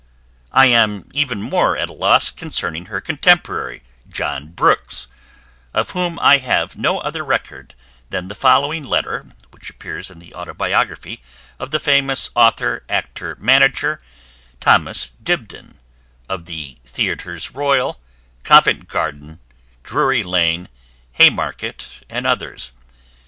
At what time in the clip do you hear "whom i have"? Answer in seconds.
5.91-6.75